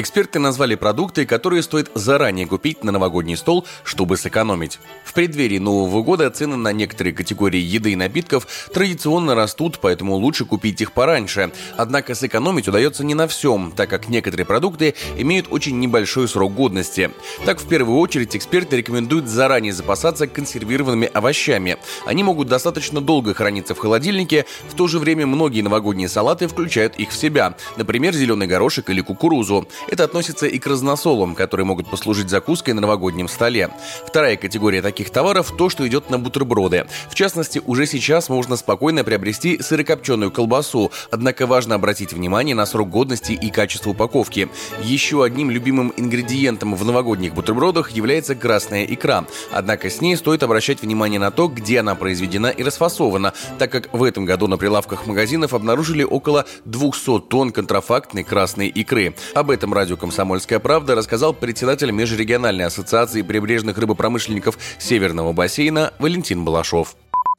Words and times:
Эксперты 0.00 0.38
назвали 0.38 0.76
продукты, 0.76 1.26
которые 1.26 1.60
стоит 1.60 1.90
заранее 1.92 2.46
купить 2.46 2.84
на 2.84 2.92
новогодний 2.92 3.36
стол, 3.36 3.66
чтобы 3.82 4.16
сэкономить. 4.16 4.78
В 5.02 5.12
преддверии 5.12 5.58
Нового 5.58 6.04
года 6.04 6.30
цены 6.30 6.54
на 6.54 6.72
некоторые 6.72 7.12
категории 7.12 7.58
еды 7.58 7.90
и 7.90 7.96
напитков 7.96 8.46
традиционно 8.72 9.34
растут, 9.34 9.80
поэтому 9.80 10.14
лучше 10.14 10.44
купить 10.44 10.80
их 10.80 10.92
пораньше. 10.92 11.50
Однако 11.76 12.14
сэкономить 12.14 12.68
удается 12.68 13.02
не 13.02 13.14
на 13.14 13.26
всем, 13.26 13.72
так 13.74 13.90
как 13.90 14.08
некоторые 14.08 14.46
продукты 14.46 14.94
имеют 15.16 15.48
очень 15.50 15.80
небольшой 15.80 16.28
срок 16.28 16.54
годности. 16.54 17.10
Так, 17.44 17.60
в 17.60 17.66
первую 17.66 17.98
очередь, 17.98 18.36
эксперты 18.36 18.76
рекомендуют 18.76 19.26
заранее 19.26 19.72
запасаться 19.72 20.28
консервированными 20.28 21.10
овощами. 21.12 21.76
Они 22.06 22.22
могут 22.22 22.46
достаточно 22.46 23.00
долго 23.00 23.34
храниться 23.34 23.74
в 23.74 23.78
холодильнике, 23.78 24.46
в 24.68 24.74
то 24.74 24.86
же 24.86 25.00
время 25.00 25.26
многие 25.26 25.62
новогодние 25.62 26.08
салаты 26.08 26.46
включают 26.46 26.94
их 26.98 27.10
в 27.10 27.16
себя, 27.16 27.56
например, 27.76 28.14
зеленый 28.14 28.46
горошек 28.46 28.88
или 28.90 29.00
кукурузу. 29.00 29.66
Это 29.90 30.04
относится 30.04 30.46
и 30.46 30.58
к 30.58 30.66
разносолам, 30.66 31.34
которые 31.34 31.64
могут 31.64 31.90
послужить 31.90 32.28
закуской 32.28 32.74
на 32.74 32.82
новогоднем 32.82 33.26
столе. 33.26 33.70
Вторая 34.06 34.36
категория 34.36 34.82
таких 34.82 35.08
товаров– 35.10 35.52
то, 35.58 35.70
что 35.70 35.88
идет 35.88 36.10
на 36.10 36.18
бутерброды. 36.18 36.86
В 37.10 37.14
частности, 37.14 37.62
уже 37.64 37.86
сейчас 37.86 38.28
можно 38.28 38.56
спокойно 38.56 39.02
приобрести 39.02 39.62
сырокопченую 39.62 40.30
колбасу, 40.30 40.92
однако 41.10 41.46
важно 41.46 41.74
обратить 41.74 42.12
внимание 42.12 42.54
на 42.54 42.66
срок 42.66 42.90
годности 42.90 43.32
и 43.32 43.50
качество 43.50 43.90
упаковки. 43.90 44.48
Еще 44.82 45.24
одним 45.24 45.50
любимым 45.50 45.94
ингредиентом 45.96 46.74
в 46.74 46.84
новогодних 46.84 47.32
бутербродах 47.32 47.90
является 47.90 48.34
красная 48.34 48.84
икра. 48.84 49.24
Однако 49.50 49.88
с 49.88 50.02
ней 50.02 50.16
стоит 50.16 50.42
обращать 50.42 50.82
внимание 50.82 51.18
на 51.18 51.30
то, 51.30 51.48
где 51.48 51.80
она 51.80 51.94
произведена 51.94 52.48
и 52.48 52.62
расфасована, 52.62 53.32
так 53.58 53.72
как 53.72 53.92
в 53.94 54.02
этом 54.02 54.26
году 54.26 54.48
на 54.48 54.58
прилавках 54.58 55.06
магазинов 55.06 55.54
обнаружили 55.54 56.04
около 56.04 56.44
200 56.66 57.20
тонн 57.28 57.52
контрафактной 57.52 58.22
красной 58.22 58.68
икры. 58.68 59.14
Об 59.34 59.50
этом 59.50 59.67
радио 59.72 59.96
«Комсомольская 59.96 60.58
правда» 60.58 60.94
рассказал 60.94 61.34
председатель 61.34 61.90
Межрегиональной 61.90 62.66
ассоциации 62.66 63.22
прибрежных 63.22 63.78
рыбопромышленников 63.78 64.56
Северного 64.78 65.32
бассейна 65.32 65.92
Валентин 65.98 66.44
Балашов. 66.44 66.96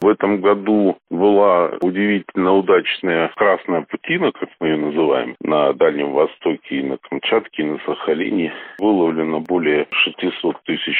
В 0.00 0.08
этом 0.08 0.40
году 0.40 0.96
была 1.10 1.72
удивительно 1.82 2.54
удачная 2.54 3.30
красная 3.36 3.82
путина, 3.82 4.32
как 4.32 4.48
мы 4.58 4.68
ее 4.68 4.76
называем, 4.78 5.36
на 5.42 5.74
Дальнем 5.74 6.12
Востоке 6.12 6.76
и 6.76 6.82
на 6.82 6.96
Камчатке, 6.96 7.62
и 7.62 7.66
на 7.66 7.78
Сахалине. 7.84 8.50
Выловлено 8.78 9.40
более 9.40 9.86
600 9.90 10.56
тысяч 10.64 10.99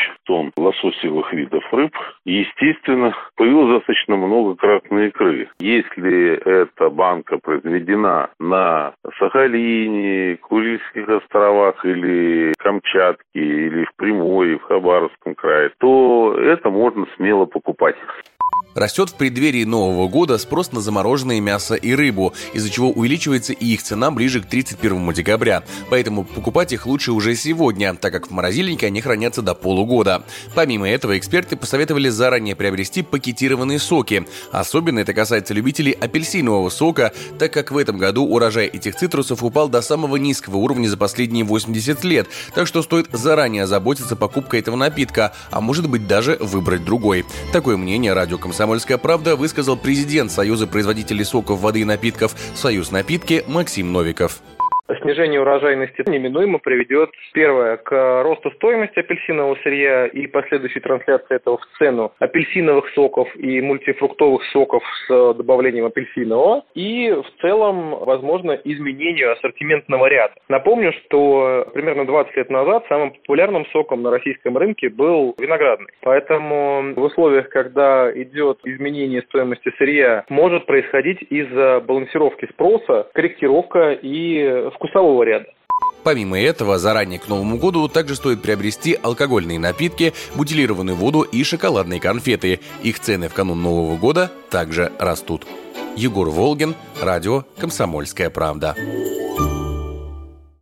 лососевых 0.61 1.33
видов 1.33 1.65
рыб. 1.73 1.93
Естественно, 2.25 3.15
появилось 3.37 3.79
достаточно 3.79 4.17
много 4.17 4.55
красной 4.57 5.09
икры. 5.09 5.49
Если 5.59 6.35
эта 6.35 6.91
банка 6.91 7.39
произведена 7.39 8.31
на 8.39 8.93
Сахалине, 9.19 10.37
Курильских 10.37 11.09
островах 11.09 11.85
или 11.85 12.53
Камчатке, 12.59 13.23
или 13.35 13.85
в 13.85 13.95
Приморье, 13.97 14.59
в 14.59 14.63
Хабаровском 14.63 15.35
крае, 15.35 15.71
то 15.79 16.37
это 16.39 16.71
можно 16.71 17.07
смело 17.17 17.47
покупать. 17.47 17.97
Растет 18.75 19.11
в 19.11 19.15
преддверии 19.15 19.65
Нового 19.65 20.07
года 20.09 20.39
спрос 20.39 20.71
на 20.71 20.81
замороженное 20.81 21.41
мясо 21.41 21.75
и 21.75 21.93
рыбу, 21.93 22.35
из-за 22.53 22.71
чего 22.71 22.91
увеличивается 22.91 23.53
и 23.53 23.67
их 23.67 23.83
цена 23.83 24.13
ближе 24.13 24.41
к 24.41 24.47
31 24.47 25.13
декабря. 25.13 25.65
Поэтому 25.89 26.23
покупать 26.25 26.73
их 26.73 26.87
лучше 26.87 27.11
уже 27.11 27.35
сегодня, 27.35 27.95
так 27.95 28.13
как 28.13 28.29
в 28.29 28.31
морозильнике 28.31 28.87
они 28.87 29.01
хранятся 29.01 29.43
до 29.43 29.55
полугода. 29.55 30.23
Помимо 30.55 30.89
этого, 30.89 31.19
эксперты 31.19 31.57
посоветовали 31.57 32.09
заранее 32.11 32.55
приобрести 32.55 33.03
пакетированные 33.03 33.81
соки. 33.81 34.25
Особенно 34.53 35.01
это 35.01 35.15
касается 35.15 35.53
любителей 35.53 35.93
апельсинового 35.93 36.71
сока, 36.71 37.13
так 37.41 37.53
как 37.53 37.73
в 37.73 37.77
этом 37.77 37.99
году 37.99 38.25
урожай 38.25 38.67
этих 38.67 38.95
цитрусов 38.95 39.43
упал 39.43 39.69
до 39.69 39.83
самого 39.83 40.15
низкого 40.15 40.59
уровня 40.59 40.89
за 40.89 40.97
последние 40.97 41.45
80 41.45 42.05
лет, 42.05 42.29
так 42.55 42.69
что 42.69 42.83
стоит 42.83 43.09
заранее 43.13 43.67
заботиться 43.67 44.15
покупкой 44.15 44.61
этого 44.61 44.77
напитка, 44.77 45.33
а 45.51 45.61
может 45.61 45.89
быть 45.89 46.07
даже 46.07 46.37
выбрать 46.39 46.85
другой. 46.85 47.25
Такое 47.53 47.77
мнение 47.77 48.13
радио 48.13 48.39
«Комсомольская 48.39 48.60
«Комсомольская 48.61 48.99
правда» 48.99 49.37
высказал 49.37 49.75
президент 49.75 50.31
Союза 50.31 50.67
производителей 50.67 51.25
соков, 51.25 51.61
воды 51.61 51.81
и 51.81 51.85
напитков 51.87 52.37
«Союз 52.55 52.91
напитки» 52.91 53.43
Максим 53.47 53.91
Новиков. 53.91 54.43
Снижение 54.99 55.41
урожайности 55.41 56.03
неминуемо 56.07 56.59
приведет, 56.59 57.11
первое, 57.33 57.77
к 57.77 58.23
росту 58.23 58.51
стоимости 58.53 58.99
апельсинового 58.99 59.57
сырья 59.63 60.07
и 60.07 60.27
последующей 60.27 60.81
трансляции 60.81 61.37
этого 61.37 61.59
в 61.59 61.79
цену 61.79 62.13
апельсиновых 62.19 62.89
соков 62.95 63.29
и 63.37 63.61
мультифруктовых 63.61 64.43
соков 64.53 64.83
с 65.07 65.35
добавлением 65.35 65.87
апельсинового. 65.87 66.65
И 66.75 67.11
в 67.11 67.41
целом, 67.41 68.01
возможно, 68.01 68.53
изменению 68.65 69.33
ассортиментного 69.33 70.07
ряда. 70.07 70.35
Напомню, 70.49 70.93
что 71.05 71.69
примерно 71.73 72.05
20 72.05 72.37
лет 72.37 72.51
назад 72.51 72.85
самым 72.89 73.13
популярным 73.13 73.67
соком 73.67 74.03
на 74.03 74.11
российском 74.11 74.57
рынке 74.59 74.89
был 74.89 75.37
виноградный. 75.39 75.93
Поэтому 76.03 76.95
в 76.95 77.03
условиях, 77.03 77.49
когда 77.51 78.11
идет 78.13 78.59
изменение 78.65 79.23
стоимости 79.23 79.73
сырья, 79.79 80.25
может 80.29 80.67
происходить 80.67 81.23
из-за 81.31 81.81
балансировки 81.81 82.47
спроса 82.47 83.09
корректировка 83.13 83.93
и 83.93 84.71
вкусового 84.81 85.23
ряда. 85.23 85.47
Помимо 86.03 86.41
этого, 86.41 86.79
заранее 86.79 87.19
к 87.19 87.29
Новому 87.29 87.59
году 87.59 87.87
также 87.87 88.17
стоит 88.17 88.41
приобрести 88.41 88.99
алкогольные 89.01 89.59
напитки, 89.59 90.15
бутилированную 90.35 90.97
воду 90.97 91.23
и 91.23 91.45
шоколадные 91.45 92.01
конфеты. 92.01 92.61
Их 92.83 92.99
цены 93.01 93.29
в 93.29 93.35
канун 93.35 93.63
Нового 93.63 93.97
года 93.99 94.31
также 94.49 94.93
растут. 94.99 95.47
Егор 95.97 96.31
Волгин, 96.31 96.75
радио 97.03 97.45
«Комсомольская 97.59 98.31
правда». 98.31 98.75